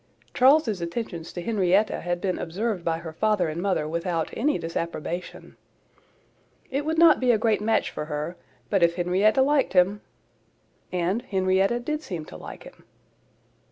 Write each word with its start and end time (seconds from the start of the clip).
Charles's 0.33 0.81
attentions 0.81 1.31
to 1.33 1.43
Henrietta 1.43 1.99
had 2.01 2.19
been 2.21 2.39
observed 2.39 2.83
by 2.83 2.97
her 2.97 3.13
father 3.13 3.49
and 3.49 3.61
mother 3.61 3.87
without 3.87 4.31
any 4.33 4.57
disapprobation. 4.57 5.57
"It 6.71 6.85
would 6.85 6.97
not 6.97 7.19
be 7.19 7.29
a 7.31 7.37
great 7.37 7.61
match 7.61 7.91
for 7.91 8.05
her; 8.05 8.35
but 8.71 8.81
if 8.81 8.95
Henrietta 8.95 9.43
liked 9.43 9.73
him,"—and 9.73 11.21
Henrietta 11.29 11.79
did 11.81 12.01
seem 12.01 12.25
to 12.25 12.35
like 12.35 12.63
him. 12.63 12.83